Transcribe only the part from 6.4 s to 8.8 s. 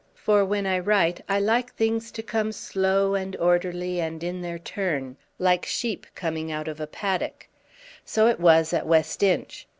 out of a paddock. So it was